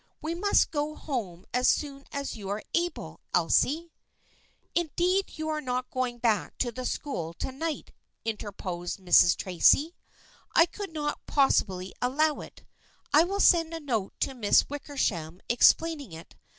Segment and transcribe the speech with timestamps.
[0.19, 3.91] We must go home as soon as you are able, Elsie.""
[4.73, 7.91] Indeed you are not going back to the school to night,"
[8.25, 9.35] interposed Mrs.
[9.37, 9.93] Tracy."
[10.55, 12.63] I could not possibly allow it.
[13.13, 16.33] I will send a note to Miss Wickersham explaining it.